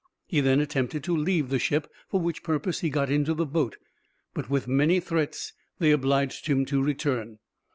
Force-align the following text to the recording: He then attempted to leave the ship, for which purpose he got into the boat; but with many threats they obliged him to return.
He 0.25 0.41
then 0.41 0.59
attempted 0.59 1.03
to 1.03 1.15
leave 1.15 1.49
the 1.49 1.59
ship, 1.59 1.87
for 2.09 2.19
which 2.19 2.41
purpose 2.41 2.79
he 2.79 2.89
got 2.89 3.11
into 3.11 3.35
the 3.35 3.45
boat; 3.45 3.77
but 4.33 4.49
with 4.49 4.67
many 4.67 4.99
threats 4.99 5.53
they 5.77 5.91
obliged 5.91 6.47
him 6.47 6.65
to 6.65 6.81
return. 6.81 7.37